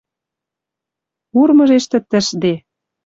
Урмыжеш 1.39 1.85
тӹтӹшде. 1.91 2.53